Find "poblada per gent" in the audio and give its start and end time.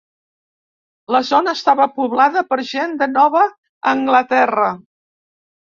1.99-2.97